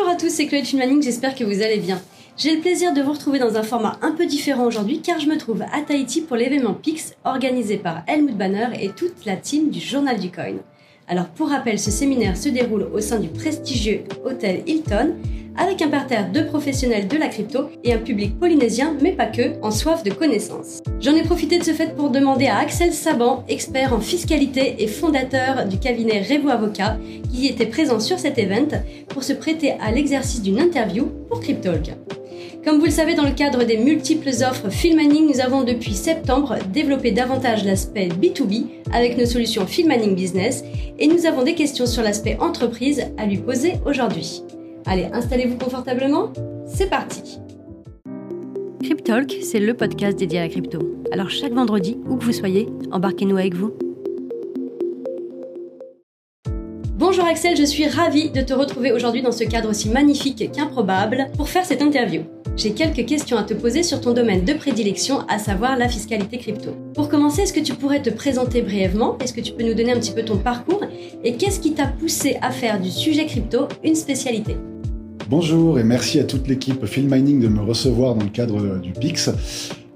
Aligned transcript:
Bonjour 0.00 0.14
à 0.14 0.16
tous, 0.16 0.30
c'est 0.30 0.46
Chloé 0.46 0.64
Filmaning, 0.64 1.02
j'espère 1.02 1.34
que 1.34 1.44
vous 1.44 1.60
allez 1.60 1.76
bien. 1.76 2.00
J'ai 2.38 2.54
le 2.54 2.62
plaisir 2.62 2.94
de 2.94 3.02
vous 3.02 3.12
retrouver 3.12 3.38
dans 3.38 3.58
un 3.58 3.62
format 3.62 3.98
un 4.00 4.12
peu 4.12 4.24
différent 4.24 4.64
aujourd'hui 4.64 5.02
car 5.02 5.20
je 5.20 5.26
me 5.26 5.36
trouve 5.36 5.60
à 5.60 5.82
Tahiti 5.82 6.22
pour 6.22 6.36
l'événement 6.36 6.72
PIX 6.72 7.12
organisé 7.24 7.76
par 7.76 8.02
Helmut 8.06 8.34
Banner 8.34 8.68
et 8.80 8.88
toute 8.88 9.26
la 9.26 9.36
team 9.36 9.68
du 9.68 9.78
Journal 9.78 10.18
du 10.18 10.30
Coin. 10.30 10.56
Alors 11.06 11.26
pour 11.26 11.50
rappel, 11.50 11.78
ce 11.78 11.90
séminaire 11.90 12.38
se 12.38 12.48
déroule 12.48 12.88
au 12.94 13.00
sein 13.02 13.18
du 13.18 13.28
prestigieux 13.28 14.04
hôtel 14.24 14.62
Hilton 14.66 15.16
avec 15.56 15.82
un 15.82 15.88
parterre 15.88 16.30
de 16.32 16.42
professionnels 16.42 17.08
de 17.08 17.16
la 17.16 17.28
crypto 17.28 17.70
et 17.84 17.92
un 17.92 17.98
public 17.98 18.38
polynésien, 18.38 18.96
mais 19.00 19.12
pas 19.12 19.26
que, 19.26 19.60
en 19.62 19.70
soif 19.70 20.02
de 20.02 20.10
connaissances. 20.10 20.80
J'en 21.00 21.14
ai 21.14 21.22
profité 21.22 21.58
de 21.58 21.64
ce 21.64 21.72
fait 21.72 21.94
pour 21.94 22.10
demander 22.10 22.46
à 22.46 22.58
Axel 22.58 22.92
Saban, 22.92 23.44
expert 23.48 23.92
en 23.92 24.00
fiscalité 24.00 24.76
et 24.78 24.86
fondateur 24.86 25.66
du 25.66 25.78
cabinet 25.78 26.22
Revo 26.22 26.48
Avocat, 26.48 26.98
qui 27.32 27.46
était 27.46 27.66
présent 27.66 28.00
sur 28.00 28.18
cet 28.18 28.38
event, 28.38 28.68
pour 29.08 29.22
se 29.22 29.32
prêter 29.32 29.72
à 29.80 29.90
l'exercice 29.92 30.42
d'une 30.42 30.60
interview 30.60 31.06
pour 31.28 31.40
Cryptalk. 31.40 31.92
Comme 32.64 32.78
vous 32.78 32.84
le 32.84 32.90
savez, 32.90 33.14
dans 33.14 33.24
le 33.24 33.32
cadre 33.32 33.64
des 33.64 33.78
multiples 33.78 34.28
offres 34.28 34.68
Filmaning, 34.68 35.26
nous 35.26 35.40
avons 35.40 35.62
depuis 35.62 35.94
septembre 35.94 36.58
développé 36.70 37.10
davantage 37.10 37.64
l'aspect 37.64 38.08
B2B 38.08 38.66
avec 38.92 39.16
nos 39.16 39.24
solutions 39.24 39.66
Filmaning 39.66 40.14
Business 40.14 40.62
et 40.98 41.06
nous 41.06 41.24
avons 41.24 41.42
des 41.42 41.54
questions 41.54 41.86
sur 41.86 42.02
l'aspect 42.02 42.36
entreprise 42.38 43.06
à 43.16 43.24
lui 43.24 43.38
poser 43.38 43.74
aujourd'hui. 43.86 44.42
Allez, 44.86 45.08
installez-vous 45.12 45.56
confortablement, 45.56 46.32
c'est 46.66 46.88
parti 46.88 47.38
Cryptalk, 48.82 49.36
c'est 49.42 49.60
le 49.60 49.74
podcast 49.74 50.18
dédié 50.18 50.38
à 50.38 50.42
la 50.42 50.48
crypto. 50.48 50.78
Alors 51.12 51.30
chaque 51.30 51.52
vendredi, 51.52 51.98
où 52.08 52.16
que 52.16 52.24
vous 52.24 52.32
soyez, 52.32 52.68
embarquez-nous 52.90 53.36
avec 53.36 53.54
vous. 53.54 53.72
Bonjour 56.96 57.24
Axel, 57.24 57.56
je 57.56 57.64
suis 57.64 57.86
ravie 57.86 58.30
de 58.30 58.40
te 58.40 58.52
retrouver 58.52 58.92
aujourd'hui 58.92 59.22
dans 59.22 59.32
ce 59.32 59.44
cadre 59.44 59.70
aussi 59.70 59.88
magnifique 59.90 60.50
qu'improbable 60.52 61.28
pour 61.36 61.48
faire 61.48 61.64
cette 61.64 61.82
interview. 61.82 62.22
J'ai 62.56 62.72
quelques 62.72 63.06
questions 63.06 63.38
à 63.38 63.42
te 63.42 63.54
poser 63.54 63.82
sur 63.82 64.00
ton 64.00 64.12
domaine 64.12 64.44
de 64.44 64.52
prédilection, 64.52 65.20
à 65.28 65.38
savoir 65.38 65.78
la 65.78 65.88
fiscalité 65.88 66.36
crypto. 66.36 66.72
Pour 66.94 67.08
commencer, 67.08 67.42
est-ce 67.42 67.54
que 67.54 67.60
tu 67.60 67.74
pourrais 67.74 68.02
te 68.02 68.10
présenter 68.10 68.60
brièvement? 68.60 69.16
Est-ce 69.18 69.32
que 69.32 69.40
tu 69.40 69.52
peux 69.52 69.64
nous 69.64 69.74
donner 69.74 69.92
un 69.92 69.98
petit 69.98 70.12
peu 70.12 70.24
ton 70.24 70.36
parcours? 70.36 70.82
Et 71.24 71.36
qu'est-ce 71.36 71.60
qui 71.60 71.72
t'a 71.72 71.86
poussé 71.86 72.36
à 72.42 72.50
faire 72.50 72.80
du 72.80 72.90
sujet 72.90 73.24
crypto 73.24 73.66
une 73.82 73.94
spécialité? 73.94 74.56
Bonjour 75.30 75.78
et 75.78 75.84
merci 75.84 76.18
à 76.18 76.24
toute 76.24 76.48
l'équipe 76.48 76.84
Mining 76.98 77.38
de 77.38 77.46
me 77.46 77.60
recevoir 77.60 78.16
dans 78.16 78.24
le 78.24 78.30
cadre 78.30 78.80
du 78.80 78.90
PIX. 78.90 79.30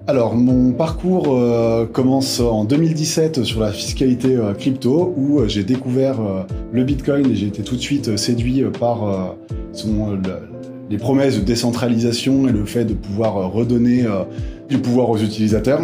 Alors, 0.07 0.37
mon 0.37 0.71
parcours 0.71 1.35
euh, 1.37 1.87
commence 1.87 2.39
en 2.39 2.65
2017 2.65 3.43
sur 3.43 3.59
la 3.59 3.73
fiscalité 3.73 4.37
euh, 4.37 4.55
crypto, 4.55 5.13
où 5.17 5.41
euh, 5.41 5.49
j'ai 5.49 5.65
découvert 5.65 6.21
le 6.71 6.85
Bitcoin 6.85 7.29
et 7.33 7.35
j'ai 7.35 7.49
été 7.49 7.65
tout 7.65 7.75
de 7.75 7.81
suite 7.81 8.17
séduit 8.17 8.63
par 8.79 9.35
les 10.89 10.99
promesses 10.99 11.37
de 11.37 11.45
décentralisation 11.45 12.47
et 12.47 12.53
le 12.53 12.65
fait 12.65 12.85
de 12.85 12.95
pouvoir 12.95 13.51
redonner 13.51 14.05
du 14.69 14.79
pouvoir 14.79 15.11
aux 15.11 15.19
utilisateurs. 15.19 15.83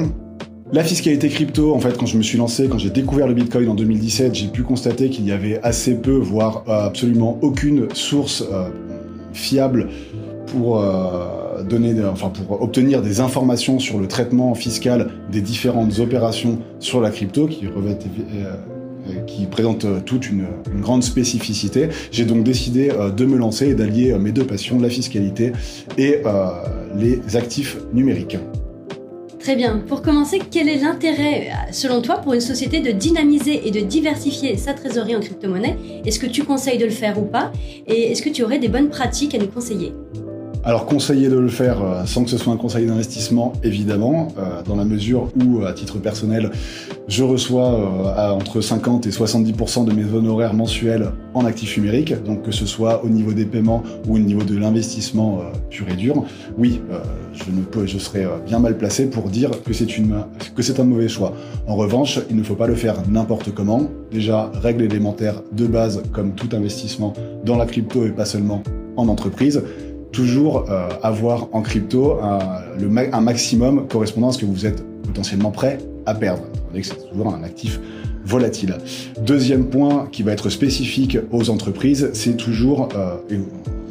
La 0.73 0.85
fiscalité 0.85 1.29
crypto, 1.29 1.75
en 1.75 1.81
fait, 1.81 1.99
quand 1.99 2.07
je 2.07 2.17
me 2.17 2.23
suis 2.23 2.39
lancé, 2.39 2.69
quand 2.69 2.79
j'ai 2.79 2.91
découvert 2.91 3.27
le 3.27 3.35
Bitcoin 3.35 3.69
en 3.69 3.75
2017, 3.75 4.33
j'ai 4.33 4.47
pu 4.47 4.63
constater 4.63 5.11
qu'il 5.11 5.27
y 5.27 5.33
avait 5.33 5.59
assez 5.65 5.97
peu, 5.97 6.15
voire 6.19 6.63
absolument 6.69 7.37
aucune 7.43 7.93
source 7.93 8.45
fiable 9.33 9.89
pour 10.47 10.81
euh, 10.81 11.65
pour 12.47 12.63
obtenir 12.63 13.03
des 13.03 13.21
informations 13.21 13.79
sur 13.79 13.99
le 13.99 14.09
traitement 14.09 14.55
fiscal 14.55 15.11
des 15.31 15.41
différentes 15.41 15.99
opérations 15.99 16.59
sur 16.79 17.01
la 17.01 17.11
crypto 17.11 17.47
qui 17.47 17.67
revêtent 17.67 18.07
euh, 18.35 18.55
qui 19.27 19.47
présente 19.47 19.87
toute 20.05 20.31
une, 20.31 20.47
grande 20.81 21.03
spécificité. 21.03 21.89
J'ai 22.11 22.25
donc 22.25 22.45
décidé 22.45 22.91
euh, 22.91 23.11
de 23.11 23.25
me 23.25 23.37
lancer 23.37 23.69
et 23.69 23.75
d'allier 23.75 24.15
mes 24.19 24.33
deux 24.33 24.45
passions, 24.45 24.79
la 24.79 24.91
fiscalité 24.91 25.53
et 25.99 26.23
les 26.97 27.37
actifs 27.37 27.79
numériques. 27.93 28.37
Très 29.41 29.57
bien. 29.57 29.79
Pour 29.79 30.03
commencer, 30.03 30.39
quel 30.51 30.69
est 30.69 30.77
l'intérêt, 30.77 31.51
selon 31.73 32.03
toi, 32.03 32.19
pour 32.19 32.35
une 32.35 32.43
société 32.43 32.81
de 32.81 32.91
dynamiser 32.91 33.67
et 33.67 33.71
de 33.71 33.81
diversifier 33.81 34.59
sa 34.59 34.75
trésorerie 34.75 35.17
en 35.17 35.21
crypto-monnaie? 35.21 35.77
Est-ce 36.05 36.19
que 36.19 36.27
tu 36.27 36.45
conseilles 36.45 36.77
de 36.77 36.85
le 36.85 36.91
faire 36.91 37.19
ou 37.19 37.25
pas? 37.25 37.51
Et 37.87 38.13
est-ce 38.13 38.21
que 38.21 38.29
tu 38.29 38.43
aurais 38.43 38.59
des 38.59 38.69
bonnes 38.69 38.91
pratiques 38.91 39.35
à 39.35 39.39
nous 39.39 39.49
conseiller? 39.49 39.95
Alors 40.63 40.85
conseiller 40.85 41.29
de 41.29 41.39
le 41.39 41.49
faire 41.49 41.83
euh, 41.83 42.05
sans 42.05 42.25
que 42.25 42.31
ce 42.31 42.37
soit 42.37 42.53
un 42.53 42.59
conseil 42.59 42.87
d'investissement, 42.87 43.55
évidemment, 43.65 44.29
euh, 44.39 44.63
dans 44.63 44.77
la 44.77 44.85
mesure 44.85 45.29
où, 45.43 45.65
à 45.65 45.73
titre 45.73 45.99
personnel, 45.99 46.51
je 47.09 47.25
reçois 47.25 47.73
euh, 47.73 48.31
entre 48.31 48.61
50 48.61 49.07
et 49.07 49.11
70% 49.11 49.87
de 49.87 49.93
mes 49.93 50.05
honoraires 50.05 50.53
mensuels 50.53 51.13
en 51.33 51.47
actifs 51.47 51.79
numériques, 51.79 52.15
donc 52.25 52.43
que 52.43 52.53
ce 52.53 52.67
soit 52.67 53.03
au 53.05 53.09
niveau 53.09 53.33
des 53.33 53.47
paiements 53.47 53.83
ou 54.07 54.17
au 54.17 54.19
niveau 54.19 54.43
de 54.43 54.57
l'investissement 54.57 55.41
pur 55.71 55.89
et 55.89 55.97
dur. 55.97 56.25
Oui, 56.59 56.83
je, 57.33 57.45
ne 57.51 57.99
serais 57.99 58.27
bien 58.47 58.59
mal 58.59 58.77
placé 58.77 59.09
pour 59.09 59.29
dire 59.29 59.51
que 59.65 59.73
c'est 59.73 60.81
un 60.81 60.85
mauvais 60.85 61.09
choix. 61.09 61.35
En 61.67 61.77
revanche, 61.77 62.19
il 62.29 62.37
ne 62.37 62.43
faut 62.43 62.57
pas 62.57 62.67
le 62.67 62.75
faire 62.75 62.97
n'importe 63.09 63.53
comment. 63.55 63.89
Déjà, 64.11 64.51
règle 64.61 64.83
élémentaire 64.83 65.43
de 65.53 65.67
base, 65.67 66.03
comme 66.13 66.33
tout 66.33 66.49
investissement 66.55 67.13
dans 67.45 67.57
la 67.57 67.67
crypto 67.67 68.05
et 68.05 68.11
pas 68.11 68.25
seulement 68.25 68.63
en 68.97 69.09
entreprise 69.09 69.63
toujours 70.13 70.67
euh, 70.71 70.89
avoir 71.03 71.49
en 71.53 71.63
crypto 71.63 72.19
un, 72.21 73.21
maximum 73.21 73.87
correspondant 73.89 74.29
à 74.29 74.33
ce 74.33 74.39
que 74.39 74.47
vous 74.47 74.67
êtes 74.67 74.83
potentiellement 75.03 75.51
prêt 75.51 75.79
à 76.07 76.15
perdre. 76.15 76.43
C'est 76.83 77.11
toujours 77.11 77.35
un 77.35 77.43
actif 77.43 77.81
volatile. 78.25 78.77
Deuxième 79.25 79.67
point 79.67 80.09
qui 80.11 80.23
va 80.23 80.33
être 80.33 80.51
spécifique 80.51 81.19
aux 81.33 81.51
entreprises, 81.51 82.11
c'est 82.13 82.37
toujours, 82.37 82.89
euh, 82.95 83.17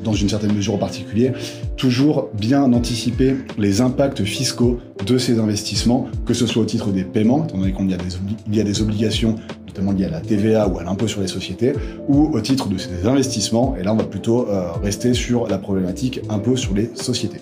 dans 0.04 0.14
une 0.14 0.30
certaine 0.30 0.54
mesure 0.54 0.76
en 0.76 0.78
particulier, 0.78 1.32
toujours 1.78 2.30
bien 2.34 2.72
anticiper 2.74 3.36
les 3.58 3.82
impacts 3.82 4.24
fiscaux 4.24 4.80
de 5.06 5.18
ces 5.18 5.40
investissements, 5.40 6.08
que 6.26 6.34
ce 6.34 6.46
soit 6.46 6.62
au 6.62 6.66
titre 6.66 6.92
des 6.92 7.04
paiements, 7.04 7.46
étant 7.46 7.58
donné 7.58 7.74
qu'il 7.74 7.90
y, 8.56 8.60
a 8.60 8.64
des 8.64 8.82
obligations 8.82 9.36
notamment 9.68 9.92
liées 9.92 10.06
à 10.06 10.10
la 10.10 10.22
TVA 10.22 10.68
ou 10.68 10.80
à 10.80 10.84
l'impôt 10.84 11.08
sur 11.08 11.22
les 11.22 11.28
sociétés, 11.28 11.74
ou 12.08 12.30
au 12.34 12.42
titre 12.42 12.68
de 12.70 12.78
ces 12.78 13.06
investissements, 13.06 13.76
et 13.80 13.84
là 13.84 13.94
on 13.94 13.98
va 13.98 14.04
plutôt 14.04 14.48
euh, 14.48 14.72
rester 14.84 15.14
sur 15.14 15.48
la 15.48 15.58
problématique 15.58 16.22
impôt 16.30 16.56
sur 16.56 16.74
les 16.74 16.90
sociétés. 16.96 17.42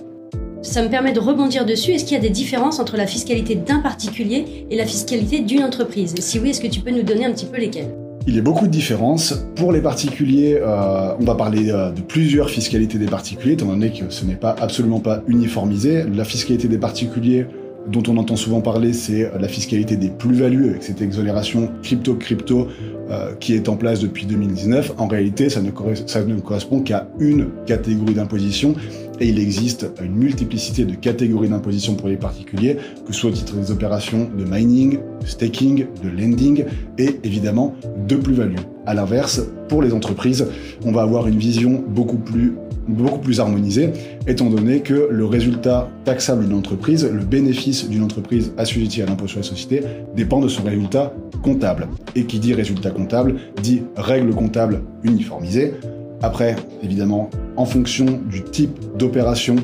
Ça 0.62 0.84
me 0.84 0.90
permet 0.90 1.14
de 1.14 1.20
rebondir 1.20 1.66
dessus. 1.66 1.92
Est-ce 1.92 2.04
qu'il 2.04 2.16
y 2.16 2.20
a 2.20 2.22
des 2.22 2.30
différences 2.30 2.80
entre 2.80 2.98
la 2.98 3.08
fiscalité 3.08 3.56
d'un 3.56 3.80
particulier 3.80 4.66
et 4.70 4.76
la 4.76 4.86
fiscalité 4.86 5.40
d'une 5.40 5.64
entreprise? 5.64 6.16
Si 6.20 6.40
oui, 6.40 6.50
est-ce 6.50 6.60
que 6.60 6.68
tu 6.68 6.82
peux 6.82 6.92
nous 6.92 7.04
donner 7.04 7.26
un 7.26 7.32
petit 7.32 7.46
peu 7.46 7.58
lesquelles? 7.58 8.07
Il 8.28 8.36
y 8.36 8.40
a 8.40 8.42
beaucoup 8.42 8.68
de 8.68 8.72
différences. 8.72 9.46
Pour 9.56 9.72
les 9.72 9.82
particuliers, 9.82 10.60
euh, 10.62 11.14
on 11.18 11.24
va 11.24 11.36
parler 11.36 11.72
euh, 11.72 11.92
de 11.92 12.02
plusieurs 12.02 12.50
fiscalités 12.50 12.98
des 12.98 13.06
particuliers, 13.06 13.54
étant 13.54 13.68
donné 13.68 13.90
que 13.92 14.10
ce 14.10 14.26
n'est 14.26 14.36
pas 14.36 14.54
absolument 14.60 15.00
pas 15.00 15.24
uniformisé. 15.28 16.04
La 16.04 16.26
fiscalité 16.26 16.68
des 16.68 16.78
particuliers, 16.78 17.48
dont 17.88 18.04
on 18.10 18.18
entend 18.18 18.36
souvent 18.36 18.60
parler, 18.60 18.92
c'est 18.92 19.32
la 19.40 19.48
fiscalité 19.48 19.96
des 19.96 20.10
plus-values, 20.10 20.72
avec 20.72 20.84
cette 20.84 21.02
exonération 21.02 21.72
crypto-crypto 21.82 22.68
euh, 23.10 23.34
qui 23.40 23.54
est 23.54 23.70
en 23.70 23.78
place 23.78 24.02
depuis 24.02 24.26
2019. 24.26 24.96
En 24.98 25.08
réalité, 25.08 25.50
ça 25.50 25.62
ne 25.62 25.72
correspond 25.72 26.82
qu'à 26.82 27.08
une 27.20 27.48
catégorie 27.66 28.14
d'imposition 28.14 28.76
et 29.20 29.28
il 29.28 29.40
existe 29.40 29.88
une 30.04 30.16
multiplicité 30.16 30.86
de 30.86 30.96
catégories 30.96 31.50
d'imposition 31.50 31.96
pour 31.96 32.08
les 32.08 32.18
particuliers, 32.18 32.78
que 33.06 33.14
ce 33.14 33.20
soit 33.20 33.30
au 33.30 33.34
titre 33.34 33.56
des 33.56 33.72
opérations 33.72 34.30
de 34.38 34.44
mining, 34.44 35.00
de 35.22 35.26
staking, 35.26 35.86
de 36.04 36.10
lending 36.10 36.66
et 36.98 37.20
évidemment 37.24 37.76
de 38.08 38.16
plus-value. 38.16 38.60
À 38.86 38.94
l'inverse, 38.94 39.42
pour 39.68 39.82
les 39.82 39.94
entreprises, 39.94 40.48
on 40.86 40.92
va 40.92 41.02
avoir 41.02 41.28
une 41.28 41.38
vision 41.38 41.84
beaucoup 41.88 42.18
plus 42.18 42.54
beaucoup 42.88 43.20
plus 43.20 43.40
harmonisée, 43.40 43.92
étant 44.28 44.50
donné 44.50 44.80
que 44.80 45.10
le 45.12 45.26
résultat 45.26 45.90
taxable 46.06 46.46
d'une 46.46 46.58
entreprise, 46.58 47.06
le 47.06 47.24
bénéfice 47.24 47.90
d'une 47.90 48.04
entreprise 48.04 48.54
assujettie 48.58 49.02
à 49.02 49.06
l'impôt 49.06 49.28
sur 49.28 49.40
la 49.40 49.44
société, 49.44 49.84
dépend 50.16 50.40
de 50.40 50.48
son 50.48 50.64
résultat 50.64 51.14
comptable. 51.44 51.88
Et 52.16 52.26
qui 52.26 52.40
dit 52.40 52.54
résultat 52.54 52.92
comptable 52.92 53.36
dit 53.62 53.82
règle 53.96 54.34
comptable 54.34 54.82
uniformisée. 55.04 55.74
Après, 56.22 56.56
évidemment, 56.82 57.30
en 57.58 57.66
fonction 57.66 58.06
du 58.30 58.44
type 58.44 58.80
d'opération 58.98 59.56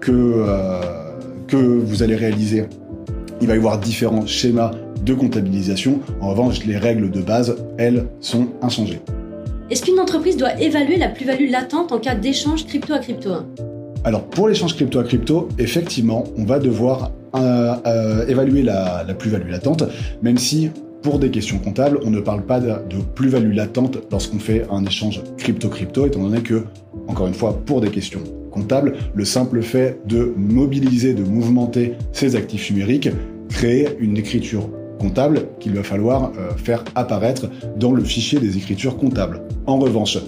que, 0.00 0.12
euh, 0.12 0.80
que 1.48 1.56
vous 1.56 2.02
allez 2.02 2.16
réaliser, 2.16 2.66
il 3.40 3.48
va 3.48 3.54
y 3.54 3.56
avoir 3.56 3.78
différents 3.78 4.26
schémas 4.26 4.70
de 5.04 5.14
comptabilisation. 5.14 6.00
En 6.20 6.30
revanche, 6.30 6.64
les 6.64 6.76
règles 6.76 7.10
de 7.10 7.20
base, 7.20 7.56
elles, 7.78 8.06
sont 8.20 8.48
inchangées. 8.60 9.00
Est-ce 9.70 9.84
qu'une 9.84 9.98
entreprise 9.98 10.36
doit 10.36 10.60
évaluer 10.60 10.96
la 10.96 11.08
plus-value 11.08 11.50
latente 11.50 11.92
en 11.92 11.98
cas 11.98 12.14
d'échange 12.14 12.66
crypto 12.66 12.92
à 12.92 12.98
crypto 12.98 13.30
Alors, 14.04 14.22
pour 14.24 14.48
l'échange 14.48 14.74
crypto 14.76 14.98
à 15.00 15.04
crypto, 15.04 15.48
effectivement, 15.58 16.24
on 16.36 16.44
va 16.44 16.58
devoir 16.58 17.10
euh, 17.34 17.74
euh, 17.86 18.26
évaluer 18.26 18.62
la, 18.62 19.04
la 19.06 19.14
plus-value 19.14 19.50
latente, 19.50 19.84
même 20.20 20.36
si 20.36 20.70
pour 21.02 21.18
des 21.18 21.30
questions 21.30 21.58
comptables, 21.58 21.98
on 22.04 22.10
ne 22.10 22.20
parle 22.20 22.42
pas 22.42 22.60
de, 22.60 22.72
plus-value 23.14 23.54
latente 23.54 23.98
lorsqu'on 24.10 24.38
fait 24.38 24.66
un 24.70 24.84
échange 24.84 25.20
crypto-crypto, 25.36 26.06
étant 26.06 26.22
donné 26.22 26.40
que, 26.40 26.64
encore 27.08 27.26
une 27.26 27.34
fois, 27.34 27.58
pour 27.66 27.80
des 27.80 27.90
questions 27.90 28.20
comptables, 28.50 28.94
le 29.14 29.24
simple 29.24 29.62
fait 29.62 29.98
de 30.06 30.32
mobiliser, 30.36 31.14
de 31.14 31.24
mouvementer 31.24 31.94
ces 32.12 32.36
actifs 32.36 32.70
numériques 32.70 33.08
crée 33.48 33.96
une 33.98 34.16
écriture 34.16 34.68
comptable 34.98 35.48
qu'il 35.58 35.74
va 35.74 35.82
falloir 35.82 36.32
euh, 36.38 36.52
faire 36.56 36.84
apparaître 36.94 37.48
dans 37.76 37.92
le 37.92 38.04
fichier 38.04 38.38
des 38.38 38.56
écritures 38.56 38.96
comptables. 38.96 39.42
En 39.66 39.78
revanche, 39.78 40.18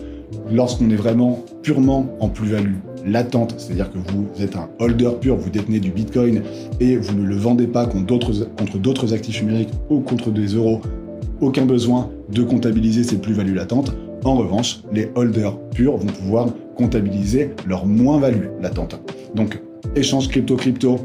lorsqu'on 0.51 0.91
est 0.91 0.97
vraiment 0.97 1.45
purement 1.63 2.17
en 2.19 2.29
plus-value 2.29 2.75
latente, 3.05 3.55
c'est-à-dire 3.59 3.91
que 3.91 3.99
vous 3.99 4.43
êtes 4.43 4.57
un 4.57 4.69
holder 4.79 5.11
pur, 5.21 5.37
vous 5.37 5.51
détenez 5.51 5.81
du 5.81 5.91
Bitcoin 5.91 6.43
et 6.81 6.97
vous 6.97 7.15
ne 7.19 7.27
le 7.27 7.37
vendez 7.37 7.67
pas 7.67 7.87
contre 7.87 8.79
d'autres 8.79 9.13
actifs 9.13 9.43
numériques 9.43 9.73
ou 9.91 10.01
contre 10.01 10.31
des 10.31 10.47
euros, 10.47 10.81
aucun 11.41 11.67
besoin 11.67 12.11
de 12.31 12.43
comptabiliser 12.43 13.05
ces 13.05 13.19
plus-values 13.19 13.55
latentes. 13.55 13.95
En 14.25 14.37
revanche, 14.37 14.81
les 14.93 15.11
holders 15.15 15.59
purs 15.75 15.97
vont 15.97 16.07
pouvoir 16.07 16.49
comptabiliser 16.77 17.51
leur 17.67 17.87
moins-value 17.87 18.47
latente. 18.61 18.99
Donc, 19.35 19.61
échange 19.95 20.29
crypto-crypto 20.29 20.99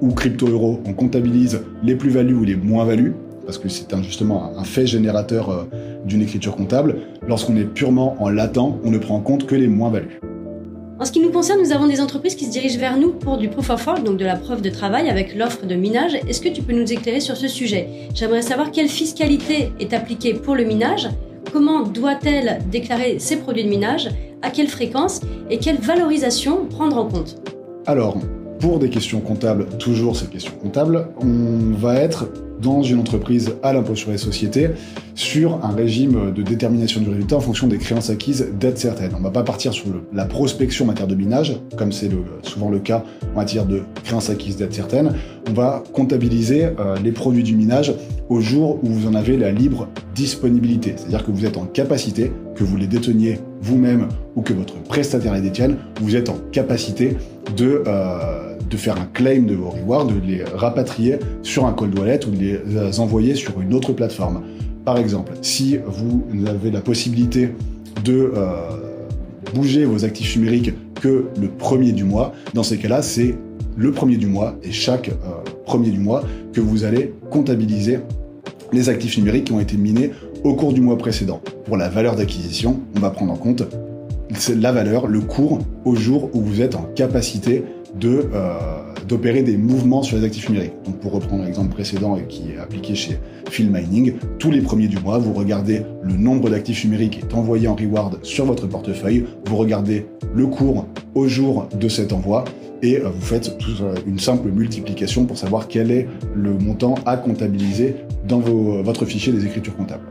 ou 0.00 0.12
crypto-euro, 0.12 0.80
on 0.86 0.92
comptabilise 0.92 1.62
les 1.82 1.96
plus-values 1.96 2.34
ou 2.34 2.44
les 2.44 2.56
moins-values, 2.56 3.14
parce 3.46 3.58
que 3.58 3.68
c'est 3.68 3.86
justement 4.02 4.52
un 4.56 4.64
fait 4.64 4.86
générateur 4.86 5.50
euh, 5.50 5.64
d'une 6.06 6.22
écriture 6.22 6.54
comptable. 6.54 6.96
Lorsqu'on 7.26 7.56
est 7.56 7.64
purement 7.64 8.16
en 8.20 8.28
latent, 8.28 8.78
on 8.84 8.90
ne 8.90 8.98
prend 8.98 9.16
en 9.16 9.20
compte 9.20 9.46
que 9.46 9.54
les 9.54 9.68
moins-values. 9.68 10.20
En 11.02 11.04
ce 11.04 11.10
qui 11.10 11.18
nous 11.18 11.32
concerne, 11.32 11.58
nous 11.60 11.72
avons 11.72 11.88
des 11.88 12.00
entreprises 12.00 12.36
qui 12.36 12.44
se 12.44 12.52
dirigent 12.52 12.78
vers 12.78 12.96
nous 12.96 13.10
pour 13.10 13.36
du 13.36 13.48
proof 13.48 13.70
of 13.70 13.84
work, 13.88 14.04
donc 14.04 14.18
de 14.18 14.24
la 14.24 14.36
preuve 14.36 14.62
de 14.62 14.70
travail 14.70 15.10
avec 15.10 15.34
l'offre 15.34 15.66
de 15.66 15.74
minage. 15.74 16.14
Est-ce 16.28 16.40
que 16.40 16.48
tu 16.48 16.62
peux 16.62 16.74
nous 16.74 16.92
éclairer 16.92 17.18
sur 17.18 17.36
ce 17.36 17.48
sujet? 17.48 17.88
J'aimerais 18.14 18.40
savoir 18.40 18.70
quelle 18.70 18.86
fiscalité 18.86 19.72
est 19.80 19.94
appliquée 19.94 20.32
pour 20.32 20.54
le 20.54 20.62
minage, 20.62 21.08
comment 21.52 21.82
doit-elle 21.82 22.60
déclarer 22.70 23.18
ses 23.18 23.38
produits 23.38 23.64
de 23.64 23.68
minage, 23.68 24.10
à 24.42 24.50
quelle 24.50 24.68
fréquence 24.68 25.22
et 25.50 25.58
quelle 25.58 25.78
valorisation 25.78 26.66
prendre 26.66 26.96
en 26.96 27.06
compte? 27.06 27.36
Alors, 27.86 28.16
pour 28.60 28.78
des 28.78 28.88
questions 28.88 29.18
comptables, 29.18 29.66
toujours 29.80 30.14
ces 30.14 30.26
questions 30.26 30.54
comptables, 30.62 31.08
on 31.20 31.76
va 31.80 31.96
être 31.96 32.28
dans 32.62 32.82
une 32.82 33.00
entreprise 33.00 33.54
à 33.62 33.72
l'impôt 33.72 33.94
sur 33.94 34.10
les 34.10 34.18
sociétés 34.18 34.70
sur 35.14 35.64
un 35.64 35.72
régime 35.72 36.32
de 36.32 36.42
détermination 36.42 37.00
du 37.00 37.10
résultat 37.10 37.36
en 37.36 37.40
fonction 37.40 37.66
des 37.66 37.78
créances 37.78 38.10
acquises 38.10 38.48
d'être 38.58 38.78
certaines. 38.78 39.14
On 39.14 39.18
ne 39.18 39.24
va 39.24 39.30
pas 39.30 39.42
partir 39.42 39.72
sur 39.72 39.86
la 40.12 40.24
prospection 40.24 40.84
en 40.84 40.88
matière 40.88 41.06
de 41.06 41.14
minage, 41.14 41.60
comme 41.76 41.92
c'est 41.92 42.10
souvent 42.42 42.70
le 42.70 42.78
cas 42.78 43.04
en 43.32 43.36
matière 43.36 43.66
de 43.66 43.82
créances 44.04 44.30
acquises 44.30 44.56
d'être 44.56 44.74
certaines. 44.74 45.14
On 45.48 45.52
va 45.52 45.82
comptabiliser 45.92 46.64
euh, 46.64 46.96
les 47.02 47.12
produits 47.12 47.42
du 47.42 47.56
minage 47.56 47.94
au 48.28 48.40
jour 48.40 48.78
où 48.82 48.88
vous 48.88 49.08
en 49.08 49.14
avez 49.14 49.36
la 49.36 49.50
libre 49.50 49.88
disponibilité. 50.14 50.94
C'est-à-dire 50.96 51.24
que 51.24 51.30
vous 51.30 51.44
êtes 51.44 51.56
en 51.56 51.66
capacité, 51.66 52.32
que 52.54 52.64
vous 52.64 52.76
les 52.76 52.86
déteniez 52.86 53.38
vous-même 53.60 54.08
ou 54.36 54.42
que 54.42 54.52
votre 54.52 54.74
prestataire 54.82 55.34
les 55.34 55.40
détienne, 55.40 55.76
vous 56.00 56.16
êtes 56.16 56.28
en 56.28 56.38
capacité 56.52 57.16
de... 57.56 57.82
Euh, 57.86 58.48
faire 58.76 59.00
un 59.00 59.06
claim 59.06 59.42
de 59.42 59.54
vos 59.54 59.70
rewards, 59.70 60.06
de 60.06 60.14
les 60.26 60.44
rapatrier 60.44 61.18
sur 61.42 61.66
un 61.66 61.72
cold 61.72 61.98
wallet 61.98 62.20
ou 62.26 62.30
de 62.30 62.38
les 62.38 63.00
envoyer 63.00 63.34
sur 63.34 63.60
une 63.60 63.74
autre 63.74 63.92
plateforme. 63.92 64.42
Par 64.84 64.98
exemple, 64.98 65.32
si 65.42 65.78
vous 65.86 66.24
avez 66.46 66.70
la 66.70 66.80
possibilité 66.80 67.50
de 68.04 68.32
euh, 68.34 68.54
bouger 69.54 69.84
vos 69.84 70.04
actifs 70.04 70.36
numériques 70.36 70.72
que 71.00 71.26
le 71.40 71.48
premier 71.48 71.92
du 71.92 72.04
mois, 72.04 72.32
dans 72.54 72.62
ces 72.62 72.78
cas-là, 72.78 73.02
c'est 73.02 73.34
le 73.76 73.92
premier 73.92 74.16
du 74.16 74.26
mois 74.26 74.56
et 74.62 74.72
chaque 74.72 75.08
euh, 75.08 75.50
premier 75.64 75.90
du 75.90 75.98
mois 75.98 76.24
que 76.52 76.60
vous 76.60 76.84
allez 76.84 77.14
comptabiliser 77.30 78.00
les 78.72 78.88
actifs 78.88 79.18
numériques 79.18 79.44
qui 79.44 79.52
ont 79.52 79.60
été 79.60 79.76
minés 79.76 80.12
au 80.44 80.54
cours 80.54 80.72
du 80.72 80.80
mois 80.80 80.98
précédent. 80.98 81.40
Pour 81.64 81.76
la 81.76 81.88
valeur 81.88 82.16
d'acquisition, 82.16 82.80
on 82.96 83.00
va 83.00 83.10
prendre 83.10 83.32
en 83.32 83.36
compte 83.36 83.62
la 84.56 84.72
valeur, 84.72 85.06
le 85.06 85.20
cours 85.20 85.58
au 85.84 85.94
jour 85.94 86.30
où 86.32 86.40
vous 86.40 86.62
êtes 86.62 86.74
en 86.74 86.82
capacité 86.94 87.64
de 87.98 88.28
euh, 88.32 88.54
d'opérer 89.08 89.42
des 89.42 89.56
mouvements 89.56 90.02
sur 90.02 90.16
les 90.16 90.24
actifs 90.24 90.48
numériques. 90.48 90.74
Donc 90.84 90.98
pour 91.00 91.12
reprendre 91.12 91.44
l'exemple 91.44 91.72
précédent 91.72 92.16
et 92.16 92.24
qui 92.26 92.52
est 92.52 92.58
appliqué 92.58 92.94
chez 92.94 93.18
Phil 93.50 93.70
Mining, 93.70 94.14
tous 94.38 94.50
les 94.50 94.60
premiers 94.60 94.88
du 94.88 94.98
mois, 94.98 95.18
vous 95.18 95.32
regardez 95.32 95.82
le 96.02 96.14
nombre 96.14 96.50
d'actifs 96.50 96.84
numériques 96.84 97.18
qui 97.18 97.20
est 97.20 97.34
envoyé 97.34 97.68
en 97.68 97.74
reward 97.74 98.18
sur 98.22 98.44
votre 98.44 98.66
portefeuille, 98.66 99.26
vous 99.46 99.56
regardez 99.56 100.06
le 100.34 100.46
cours 100.46 100.86
au 101.14 101.28
jour 101.28 101.68
de 101.78 101.88
cet 101.88 102.12
envoi 102.12 102.44
et 102.82 102.98
euh, 102.98 103.08
vous 103.08 103.20
faites 103.20 103.56
euh, 103.80 103.94
une 104.06 104.18
simple 104.18 104.48
multiplication 104.48 105.26
pour 105.26 105.36
savoir 105.36 105.68
quel 105.68 105.90
est 105.90 106.08
le 106.34 106.52
montant 106.52 106.94
à 107.06 107.16
comptabiliser 107.16 107.96
dans 108.26 108.40
votre 108.40 109.04
fichier 109.04 109.32
des 109.32 109.44
écritures 109.44 109.76
comptables. 109.76 110.04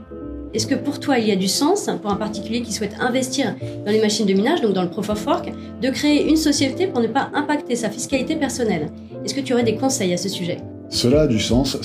Est-ce 0.53 0.67
que 0.67 0.75
pour 0.75 0.99
toi, 0.99 1.17
il 1.17 1.27
y 1.27 1.31
a 1.31 1.37
du 1.37 1.47
sens, 1.47 1.89
pour 2.01 2.11
un 2.11 2.17
particulier 2.17 2.61
qui 2.61 2.73
souhaite 2.73 2.95
investir 2.99 3.55
dans 3.85 3.91
les 3.91 4.01
machines 4.01 4.25
de 4.25 4.33
minage, 4.33 4.61
donc 4.61 4.73
dans 4.73 4.83
le 4.83 4.89
Proof 4.89 5.09
of 5.09 5.25
Work, 5.25 5.51
de 5.81 5.89
créer 5.89 6.27
une 6.27 6.35
société 6.35 6.87
pour 6.87 7.01
ne 7.01 7.07
pas 7.07 7.29
impacter 7.33 7.75
sa 7.75 7.89
fiscalité 7.89 8.35
personnelle? 8.35 8.89
Est-ce 9.23 9.33
que 9.33 9.39
tu 9.39 9.53
aurais 9.53 9.63
des 9.63 9.75
conseils 9.75 10.13
à 10.13 10.17
ce 10.17 10.27
sujet? 10.27 10.57
Cela 10.89 11.21
a 11.21 11.27
du 11.27 11.39
sens, 11.39 11.77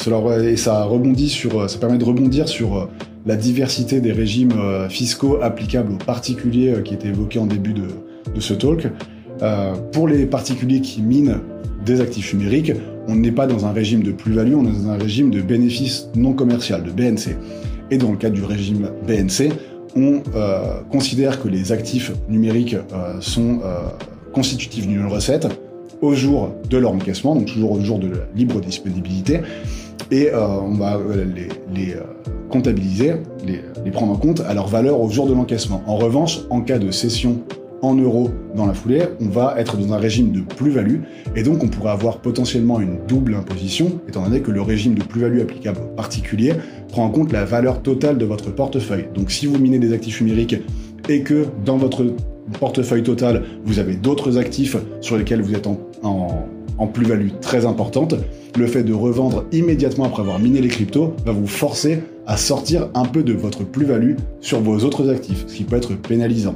et 0.42 0.56
ça, 0.56 0.82
rebondit 0.82 1.28
sur, 1.28 1.70
ça 1.70 1.78
permet 1.78 1.96
de 1.96 2.04
rebondir 2.04 2.48
sur 2.48 2.76
euh, 2.76 2.86
la 3.24 3.36
diversité 3.36 4.00
des 4.00 4.10
régimes 4.10 4.58
euh, 4.58 4.88
fiscaux 4.88 5.38
applicables 5.40 5.92
aux 5.92 6.04
particuliers 6.04 6.72
euh, 6.72 6.82
qui 6.82 6.94
étaient 6.94 7.08
évoqués 7.08 7.38
en 7.38 7.46
début 7.46 7.72
de, 7.72 7.86
ce 8.40 8.52
talk. 8.52 8.88
pour 9.92 10.08
les 10.08 10.26
particuliers 10.26 10.80
qui 10.80 11.02
minent 11.02 11.38
des 11.84 12.00
actifs 12.00 12.34
numériques, 12.34 12.72
on 13.06 13.14
n'est 13.14 13.30
pas 13.30 13.46
dans 13.46 13.64
un 13.64 13.72
régime 13.72 14.02
de 14.02 14.10
plus-value, 14.10 14.54
on 14.54 14.64
est 14.64 14.72
dans 14.72 14.90
un 14.90 14.98
régime 14.98 15.30
de 15.30 15.40
bénéfice 15.40 16.08
non 16.16 16.32
commercial, 16.32 16.82
de 16.82 16.90
BNC. 16.90 17.36
Et 17.90 17.98
dans 17.98 18.10
le 18.10 18.16
cadre 18.16 18.34
du 18.34 18.44
régime 18.44 18.90
BNC, 19.06 19.52
on 19.96 20.22
euh, 20.34 20.80
considère 20.90 21.42
que 21.42 21.48
les 21.48 21.72
actifs 21.72 22.12
numériques 22.28 22.74
euh, 22.74 23.20
sont 23.20 23.60
euh, 23.64 23.88
constitutifs 24.32 24.86
d'une 24.86 25.06
recette 25.06 25.48
au 26.02 26.14
jour 26.14 26.50
de 26.68 26.76
leur 26.76 26.92
encaissement, 26.92 27.34
donc 27.34 27.46
toujours 27.46 27.72
au 27.72 27.80
jour 27.80 27.98
de 27.98 28.08
la 28.08 28.18
libre 28.34 28.60
disponibilité, 28.60 29.40
et 30.10 30.28
on 30.34 30.74
va 30.74 31.00
les, 31.74 31.96
comptabiliser, 32.50 33.14
les, 33.44 33.62
les, 33.82 33.90
prendre 33.90 34.12
en 34.12 34.16
compte 34.16 34.40
à 34.40 34.52
leur 34.52 34.68
valeur 34.68 35.00
au 35.00 35.08
jour 35.08 35.26
de 35.26 35.32
l'encaissement. 35.32 35.82
En 35.86 35.96
revanche, 35.96 36.40
en 36.50 36.60
cas 36.60 36.78
de 36.78 36.90
cession 36.90 37.40
en 37.82 37.94
euros 37.94 38.30
dans 38.54 38.66
la 38.66 38.74
foulée, 38.74 39.02
on 39.20 39.28
va 39.28 39.54
être 39.58 39.76
dans 39.76 39.92
un 39.92 39.98
régime 39.98 40.32
de 40.32 40.40
plus-value 40.40 41.00
et 41.34 41.42
donc 41.42 41.62
on 41.62 41.68
pourrait 41.68 41.92
avoir 41.92 42.18
potentiellement 42.18 42.80
une 42.80 42.98
double 43.06 43.34
imposition, 43.34 44.00
étant 44.08 44.22
donné 44.22 44.40
que 44.40 44.50
le 44.50 44.62
régime 44.62 44.94
de 44.94 45.02
plus-value 45.02 45.40
applicable 45.40 45.80
aux 45.82 45.94
particuliers 45.94 46.54
en 47.02 47.10
compte 47.10 47.32
la 47.32 47.44
valeur 47.44 47.82
totale 47.82 48.18
de 48.18 48.24
votre 48.24 48.50
portefeuille. 48.50 49.06
Donc 49.14 49.30
si 49.30 49.46
vous 49.46 49.58
minez 49.58 49.78
des 49.78 49.92
actifs 49.92 50.20
numériques 50.20 50.56
et 51.08 51.22
que 51.22 51.46
dans 51.64 51.76
votre 51.76 52.04
portefeuille 52.60 53.02
total, 53.02 53.42
vous 53.64 53.78
avez 53.78 53.94
d'autres 53.94 54.38
actifs 54.38 54.76
sur 55.00 55.16
lesquels 55.16 55.42
vous 55.42 55.54
êtes 55.54 55.66
en, 55.66 55.78
en 56.78 56.86
plus-value 56.86 57.30
très 57.40 57.66
importante, 57.66 58.14
le 58.56 58.66
fait 58.66 58.82
de 58.82 58.92
revendre 58.92 59.44
immédiatement 59.52 60.04
après 60.04 60.22
avoir 60.22 60.38
miné 60.38 60.60
les 60.60 60.68
cryptos 60.68 61.14
va 61.24 61.32
vous 61.32 61.46
forcer 61.46 62.00
à 62.26 62.36
sortir 62.36 62.88
un 62.94 63.04
peu 63.04 63.22
de 63.22 63.32
votre 63.32 63.64
plus-value 63.64 64.14
sur 64.40 64.60
vos 64.60 64.78
autres 64.78 65.10
actifs, 65.10 65.44
ce 65.46 65.54
qui 65.54 65.64
peut 65.64 65.76
être 65.76 65.94
pénalisant. 65.94 66.54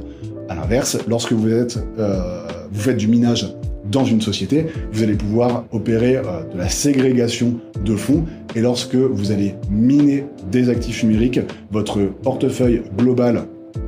À 0.49 0.55
l'inverse, 0.55 0.97
lorsque 1.07 1.31
vous, 1.33 1.49
êtes, 1.49 1.79
euh, 1.97 2.43
vous 2.71 2.81
faites 2.81 2.97
du 2.97 3.07
minage 3.07 3.55
dans 3.91 4.05
une 4.05 4.21
société, 4.21 4.67
vous 4.91 5.03
allez 5.03 5.15
pouvoir 5.15 5.65
opérer 5.71 6.17
euh, 6.17 6.21
de 6.51 6.57
la 6.57 6.69
ségrégation 6.69 7.59
de 7.83 7.95
fonds 7.95 8.25
et 8.55 8.61
lorsque 8.61 8.95
vous 8.95 9.31
allez 9.31 9.55
miner 9.69 10.25
des 10.51 10.69
actifs 10.69 11.03
numériques, 11.03 11.39
votre 11.71 11.99
portefeuille 12.23 12.83
global 12.97 13.43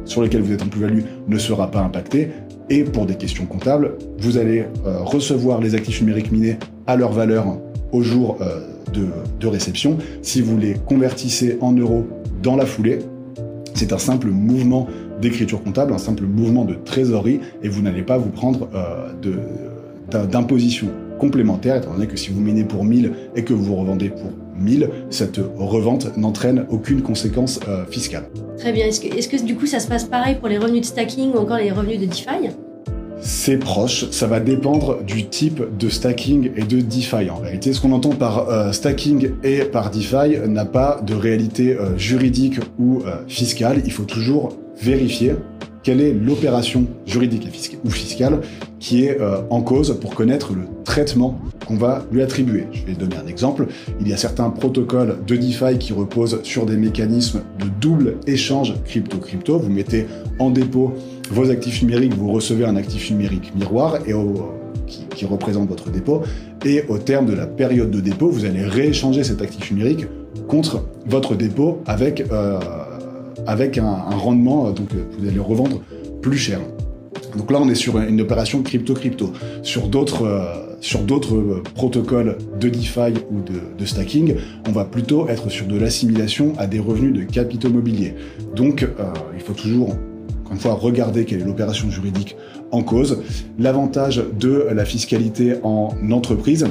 sur 0.05 0.21
lequel 0.21 0.41
vous 0.41 0.53
êtes 0.53 0.61
en 0.61 0.67
plus-value 0.67 1.01
ne 1.27 1.37
sera 1.37 1.71
pas 1.71 1.81
impacté 1.81 2.29
et 2.69 2.83
pour 2.83 3.05
des 3.05 3.15
questions 3.15 3.45
comptables, 3.45 3.97
vous 4.19 4.37
allez 4.37 4.65
euh, 4.85 4.99
recevoir 4.99 5.61
les 5.61 5.75
actifs 5.75 6.01
numériques 6.01 6.31
minés 6.31 6.57
à 6.87 6.95
leur 6.95 7.11
valeur 7.11 7.45
au 7.91 8.01
jour 8.01 8.39
de, 8.91 9.05
de 9.39 9.47
réception. 9.47 9.99
Si 10.23 10.41
vous 10.41 10.57
les 10.57 10.73
convertissez 10.73 11.59
en 11.61 11.71
euros 11.73 12.07
dans 12.41 12.55
la 12.55 12.65
foulée, 12.65 12.99
c'est 13.75 13.93
un 13.93 13.97
simple 13.97 14.27
mouvement 14.27 14.87
d'écriture 15.21 15.63
comptable, 15.63 15.93
un 15.93 15.97
simple 15.97 16.23
mouvement 16.23 16.65
de 16.65 16.75
trésorerie, 16.75 17.39
et 17.63 17.69
vous 17.69 17.81
n'allez 17.81 18.03
pas 18.03 18.17
vous 18.17 18.29
prendre 18.29 18.69
euh, 18.75 19.11
d'imposition 20.15 20.89
complémentaire, 21.23 21.77
étant 21.77 21.93
donné 21.93 22.07
que 22.07 22.17
si 22.17 22.31
vous 22.31 22.41
minez 22.41 22.63
pour 22.63 22.83
1000 22.83 23.11
et 23.35 23.43
que 23.43 23.53
vous 23.53 23.75
revendez 23.75 24.09
pour 24.09 24.29
1000, 24.57 24.89
cette 25.09 25.39
revente 25.57 26.17
n'entraîne 26.17 26.65
aucune 26.69 27.01
conséquence 27.01 27.59
euh, 27.67 27.85
fiscale. 27.85 28.25
Très 28.57 28.73
bien. 28.73 28.87
Est-ce 28.87 28.99
que, 28.99 29.07
est 29.07 29.31
que, 29.31 29.45
du 29.45 29.55
coup 29.55 29.65
ça 29.65 29.79
se 29.79 29.87
passe 29.87 30.03
pareil 30.03 30.35
pour 30.35 30.49
les 30.49 30.57
revenus 30.57 30.81
de 30.81 30.85
stacking 30.85 31.31
ou 31.33 31.37
encore 31.37 31.57
les 31.57 31.71
revenus 31.71 31.99
de 31.99 32.05
DeFi? 32.07 32.49
C'est 33.21 33.57
proche, 33.57 34.09
ça 34.11 34.27
va 34.27 34.41
dépendre 34.41 35.01
du 35.01 35.27
type 35.27 35.63
de 35.79 35.87
stacking 35.87 36.51
et 36.57 36.63
de 36.63 36.81
DeFi. 36.81 37.29
En 37.29 37.37
réalité, 37.37 37.71
ce 37.71 37.79
qu'on 37.79 37.93
entend 37.93 38.09
par 38.09 38.49
euh, 38.49 38.73
stacking 38.73 39.29
et 39.43 39.59
par 39.59 39.91
DeFi 39.91 40.39
n'a 40.49 40.65
pas 40.65 40.99
de 41.05 41.13
réalité 41.13 41.77
juridique 41.95 42.59
ou 42.77 43.03
fiscale. 43.27 43.81
Il 43.85 43.93
faut 43.93 44.03
toujours 44.03 44.57
vérifier 44.81 45.35
quelle 45.83 46.01
est 46.01 46.13
l'opération 46.13 46.87
juridique 47.05 47.49
ou 47.83 47.89
fiscale 47.89 48.39
qui 48.79 49.05
est 49.05 49.19
euh, 49.19 49.41
en 49.49 49.61
cause 49.61 49.97
pour 49.99 50.15
connaître 50.15 50.53
le 50.53 50.61
traitement 50.83 51.39
qu'on 51.67 51.77
va 51.77 52.05
lui 52.11 52.21
attribuer. 52.21 52.67
Je 52.71 52.85
vais 52.85 52.93
donner 52.93 53.15
un 53.15 53.27
exemple. 53.27 53.67
Il 54.01 54.07
y 54.07 54.13
a 54.13 54.17
certains 54.17 54.49
protocoles 54.49 55.19
de 55.25 55.35
DeFi 55.35 55.77
qui 55.79 55.93
reposent 55.93 56.41
sur 56.43 56.65
des 56.65 56.77
mécanismes 56.77 57.41
de 57.59 57.65
double 57.79 58.15
échange 58.27 58.73
crypto-crypto. 58.85 59.59
Vous 59.59 59.69
mettez 59.69 60.07
en 60.39 60.49
dépôt 60.49 60.93
vos 61.31 61.49
actifs 61.49 61.81
numériques, 61.81 62.13
vous 62.13 62.31
recevez 62.31 62.65
un 62.65 62.75
actif 62.75 63.09
numérique 63.11 63.53
miroir 63.55 63.97
et 64.07 64.13
qui, 65.15 65.25
représente 65.25 65.69
votre 65.69 65.89
dépôt. 65.89 66.21
Et 66.65 66.83
au 66.89 66.97
terme 66.97 67.25
de 67.25 67.33
la 67.33 67.47
période 67.47 67.91
de 67.91 68.01
dépôt, 68.01 68.29
vous 68.29 68.43
allez 68.43 68.63
rééchanger 68.63 69.23
cet 69.23 69.41
actif 69.41 69.71
numérique 69.71 70.05
contre 70.47 70.83
votre 71.05 71.35
dépôt 71.35 71.81
avec... 71.85 72.25
Euh, 72.31 72.59
avec 73.47 73.77
un, 73.77 73.93
rendement, 74.11 74.67
euh, 74.67 74.71
donc 74.71 74.93
euh, 74.93 75.03
vous 75.17 75.25
allez 75.25 75.35
le 75.35 75.41
revendre 75.41 75.81
plus 76.21 76.37
cher. 76.37 76.59
Donc 77.37 77.51
là, 77.51 77.59
on 77.61 77.67
est 77.67 77.75
sur 77.75 77.97
une 77.99 78.21
opération 78.21 78.61
crypto-crypto. 78.61 79.33
Sur 79.63 79.87
d'autres 79.87 80.25
euh, 80.25 81.63
protocoles 81.73 82.37
de 82.59 82.69
DeFi 82.69 83.13
ou 83.31 83.41
de, 83.41 83.85
stacking, 83.85 84.35
on 84.67 84.71
va 84.71 84.85
plutôt 84.85 85.27
être 85.27 85.49
sur 85.49 85.65
de 85.65 85.77
l'assimilation 85.77 86.53
à 86.57 86.67
des 86.67 86.79
revenus 86.79 87.13
de 87.13 87.23
capitaux 87.23 87.69
mobiliers. 87.69 88.13
Donc, 88.55 88.87
il 89.35 89.41
faut 89.41 89.53
toujours, 89.53 89.89
encore 90.41 90.53
une 90.53 90.59
fois, 90.59 90.73
regarder 90.73 91.25
quelle 91.25 91.41
est 91.41 91.45
l'opération 91.45 91.89
juridique 91.89 92.37
en 92.71 92.81
cause. 92.81 93.23
L'avantage 93.59 94.23
de 94.39 94.67
la 94.73 94.85
fiscalité 94.85 95.55
en 95.63 95.89
entreprise, 96.11 96.67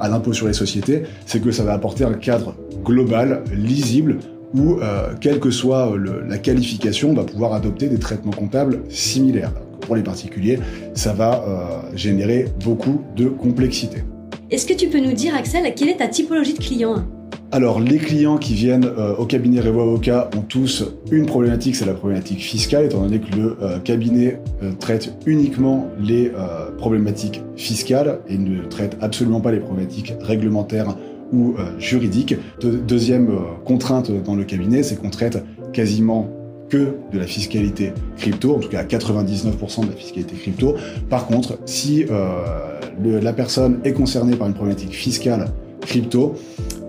à 0.00 0.08
l'impôt 0.08 0.32
sur 0.32 0.46
les 0.46 0.54
sociétés, 0.54 1.02
c'est 1.26 1.40
que 1.40 1.52
ça 1.52 1.62
va 1.62 1.72
apporter 1.72 2.04
un 2.04 2.14
cadre 2.14 2.54
global, 2.84 3.44
lisible, 3.54 4.18
où, 4.54 4.78
quelle 5.20 5.38
que 5.38 5.50
soit 5.50 5.92
la 6.28 6.38
qualification, 6.38 7.10
on 7.10 7.14
va 7.14 7.24
pouvoir 7.24 7.52
adopter 7.52 7.88
des 7.88 7.98
traitements 7.98 8.32
comptables 8.32 8.82
similaires 8.88 9.52
pour 9.80 9.96
les 9.96 10.02
particuliers, 10.04 10.60
ça 10.94 11.12
va 11.12 11.42
euh, 11.42 11.96
générer 11.96 12.46
beaucoup 12.64 13.02
de 13.16 13.26
complexité. 13.26 14.04
Est-ce 14.50 14.64
que 14.64 14.74
tu 14.74 14.88
peux 14.88 15.00
nous 15.00 15.14
dire, 15.14 15.34
Axel, 15.34 15.74
quelle 15.74 15.88
est 15.88 15.96
ta 15.96 16.06
typologie 16.06 16.54
de 16.54 16.62
clients 16.62 17.04
alors, 17.52 17.80
les 17.80 17.98
clients 17.98 18.38
qui 18.38 18.54
viennent 18.54 18.84
euh, 18.84 19.16
au 19.16 19.26
cabinet 19.26 19.58
Revo 19.58 19.80
Avocat 19.80 20.30
ont 20.36 20.42
tous 20.42 20.84
une 21.10 21.26
problématique, 21.26 21.74
c'est 21.74 21.84
la 21.84 21.94
problématique 21.94 22.38
fiscale, 22.38 22.84
étant 22.84 23.00
donné 23.00 23.18
que 23.18 23.34
le 23.34 23.56
euh, 23.60 23.80
cabinet 23.80 24.40
traite 24.78 25.12
uniquement 25.26 25.88
les 25.98 26.30
problématiques 26.78 27.42
fiscales 27.56 28.20
et 28.28 28.38
ne 28.38 28.62
traite 28.66 28.96
absolument 29.00 29.40
pas 29.40 29.50
les 29.50 29.58
problématiques 29.58 30.14
réglementaires 30.20 30.94
ou 31.32 31.54
juridiques. 31.78 32.34
deuxième 32.60 33.30
contrainte 33.64 34.10
dans 34.10 34.34
le 34.34 34.44
cabinet, 34.44 34.82
c'est 34.82 34.96
qu'on 34.96 35.10
traite 35.10 35.42
quasiment 35.72 36.28
que 36.70 36.94
de 37.12 37.18
la 37.18 37.26
fiscalité 37.26 37.92
crypto, 38.16 38.54
en 38.54 38.58
tout 38.60 38.68
cas 38.68 38.80
à 38.80 38.84
99% 38.84 39.82
de 39.82 39.90
la 39.90 39.96
fiscalité 39.96 40.36
crypto. 40.36 40.76
Par 41.10 41.26
contre, 41.26 41.58
si 41.66 42.06
euh, 42.10 42.80
la 43.04 43.32
personne 43.34 43.80
est 43.84 43.92
concernée 43.92 44.36
par 44.36 44.46
une 44.46 44.54
problématique 44.54 44.94
fiscale 44.94 45.46
crypto, 45.82 46.36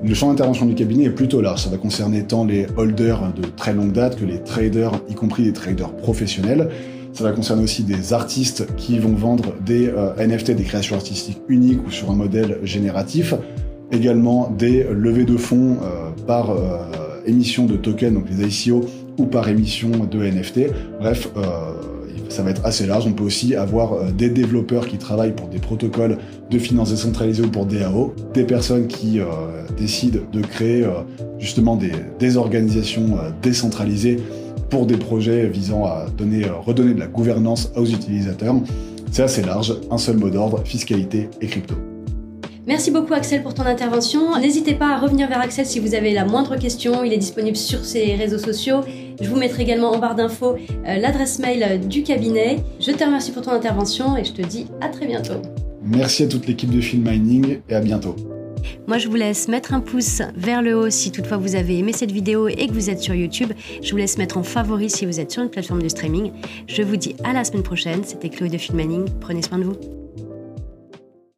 le 0.04 0.14
champ 0.14 0.30
d'intervention 0.30 0.66
du 0.66 0.76
cabinet 0.76 1.06
est 1.06 1.12
plutôt 1.12 1.42
large. 1.42 1.64
Ça 1.64 1.70
va 1.70 1.78
concerner 1.78 2.24
tant 2.24 2.46
les 2.46 2.68
holders 2.78 3.34
de 3.34 3.44
très 3.56 3.74
longue 3.74 3.92
date 3.92 4.18
que 4.18 4.26
les 4.26 4.40
traders, 4.40 4.94
y 5.10 5.16
compris 5.16 5.44
des 5.44 5.54
traders 5.54 5.92
professionnels. 5.92 6.70
Ça 7.14 7.24
va 7.24 7.32
concerner 7.34 7.64
aussi 7.64 7.84
des 7.84 8.14
artistes 8.14 8.68
qui 8.78 8.98
vont 9.00 9.14
vendre 9.14 9.54
des 9.66 9.88
euh, 9.88 10.14
NFT, 10.16 10.52
des 10.52 10.64
créations 10.64 10.96
artistiques 10.96 11.42
uniques 11.50 11.86
ou 11.86 11.92
sur 11.92 12.10
un 12.10 12.16
modèle 12.16 12.60
génératif. 12.64 13.34
Également 13.92 14.50
des 14.58 14.86
levées 14.92 15.26
de 15.26 15.38
fonds 15.38 15.78
euh, 15.84 16.10
par 16.26 16.56
émission 17.26 17.66
de 17.66 17.76
tokens, 17.76 18.14
donc 18.14 18.26
les 18.30 18.48
ICO, 18.48 18.86
ou 19.18 19.26
par 19.26 19.48
émission 19.50 19.90
de 19.90 20.24
NFT. 20.24 20.72
Bref, 21.00 21.30
euh, 21.38 21.42
ça 22.30 22.44
va 22.44 22.52
être 22.52 22.66
assez 22.66 22.86
large. 22.86 23.06
On 23.08 23.14
peut 23.14 23.24
aussi 23.24 23.56
avoir 23.56 23.94
euh, 23.94 24.12
des 24.12 24.30
développeurs 24.30 24.88
qui 24.88 24.98
travaillent 24.98 25.36
pour 25.36 25.48
des 25.48 25.60
protocoles 25.60 26.18
de 26.50 26.60
finances 26.60 26.92
décentralisées 26.92 27.44
ou 27.44 27.50
pour 27.50 27.66
DAO, 27.66 28.14
des 28.34 28.44
personnes 28.44 28.88
qui 28.88 29.20
euh, 29.20 29.26
décident 29.78 30.20
de 30.32 30.42
créer 30.42 30.86
justement 31.40 31.76
des, 31.76 31.92
des 32.20 32.38
organisations 32.38 33.18
décentralisées 33.42 34.18
pour 34.70 34.86
des 34.86 34.98
projets 34.98 35.48
visant 35.48 35.86
à 35.86 36.06
donner, 36.18 36.46
redonner 36.46 36.94
de 36.94 37.00
la 37.00 37.08
gouvernance 37.08 37.72
aux 37.76 37.86
utilisateurs. 37.86 38.56
C'est 39.12 39.24
assez 39.24 39.42
large, 39.42 39.76
un 39.90 39.98
seul 39.98 40.18
mot 40.18 40.30
d'ordre, 40.30 40.62
fiscalité 40.64 41.30
et 41.42 41.48
crypto. 41.48 41.76
Merci 42.68 42.92
beaucoup 42.92 43.14
Axel 43.14 43.42
pour 43.42 43.56
ton 43.56 43.64
intervention. 43.64 44.40
N'hésitez 44.40 44.76
pas 44.76 44.90
à 44.90 45.00
revenir 45.00 45.28
vers 45.28 45.42
Axel 45.42 45.66
si 45.66 45.80
vous 45.80 45.96
avez 45.96 46.14
la 46.14 46.26
moindre 46.26 46.58
question. 46.58 47.04
Il 47.04 47.12
est 47.12 47.18
disponible 47.18 47.58
sur 47.58 47.84
ses 47.84 48.14
réseaux 48.16 48.38
sociaux. 48.38 48.82
Je 49.20 49.28
vous 49.28 49.36
mettrai 49.36 49.64
également 49.64 49.92
en 49.92 49.98
barre 49.98 50.16
d'infos 50.16 50.56
euh, 50.56 50.98
l'adresse 50.98 51.40
mail 51.40 51.88
du 51.88 52.04
cabinet. 52.04 52.64
Je 52.80 52.92
te 52.92 53.04
remercie 53.04 53.32
pour 53.32 53.42
ton 53.42 53.52
intervention 53.52 54.16
et 54.16 54.24
je 54.24 54.34
te 54.34 54.44
dis 54.44 54.68
à 54.80 54.90
très 54.90 55.08
bientôt. 55.08 55.42
Merci 55.82 56.24
à 56.24 56.28
toute 56.28 56.46
l'équipe 56.46 56.70
de 56.70 56.82
Film 56.82 57.10
Mining 57.10 57.62
et 57.68 57.76
à 57.76 57.82
bientôt. 57.82 58.16
Moi, 58.88 59.00
je 59.00 59.08
vous 59.08 59.16
laisse 59.16 59.48
mettre 59.48 59.74
un 59.74 59.80
pouce 59.80 60.22
vers 60.36 60.62
le 60.62 60.76
haut 60.76 60.90
si 60.92 61.12
toutefois 61.12 61.38
vous 61.38 61.56
avez 61.56 61.80
aimé 61.80 61.94
cette 61.94 62.12
vidéo 62.12 62.48
et 62.48 62.68
que 62.68 62.74
vous 62.74 62.92
êtes 62.92 63.00
sur 63.00 63.16
YouTube. 63.16 63.54
Je 63.82 63.90
vous 63.90 63.98
laisse 63.98 64.20
mettre 64.20 64.38
en 64.38 64.44
favori 64.44 64.88
si 64.88 65.08
vous 65.08 65.20
êtes 65.20 65.32
sur 65.32 65.42
une 65.42 65.50
plateforme 65.50 65.82
de 65.82 65.90
streaming. 65.90 66.32
Je 66.68 66.84
vous 66.84 66.96
dis 66.96 67.16
à 67.24 67.34
la 67.34 67.44
semaine 67.44 67.64
prochaine. 67.64 68.04
C'était 68.06 68.30
Chloé 68.30 68.50
de 68.50 68.58
Film 68.60 68.78
Mining. 68.78 69.06
Prenez 69.20 69.42
soin 69.42 69.58
de 69.58 69.64
vous. 69.64 70.01